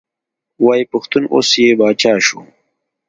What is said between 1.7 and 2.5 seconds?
پاچا شو.